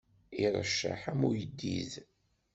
[0.43, 1.91] Iṛecceḥ am uyeddid.